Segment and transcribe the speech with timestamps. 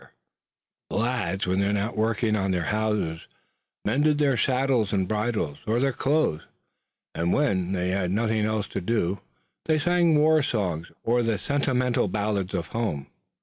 [0.89, 3.21] The lads, when they were not working on the houses,
[3.85, 6.41] mended their saddles and bridles or their clothes,
[7.13, 9.21] and when they had nothing else to do
[9.65, 13.11] they sang war songs or the sentimental ballads of home.